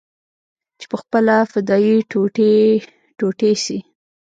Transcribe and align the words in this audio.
چې 0.79 0.85
پخپله 0.91 1.35
فدايي 1.51 1.95
ټوټې 2.11 2.51
ټوټې 3.17 3.51
سي. 3.63 3.77